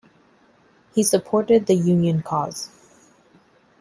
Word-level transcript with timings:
He 0.95 1.03
supported 1.03 1.67
the 1.67 1.75
Union 1.75 2.23
cause. 2.23 2.71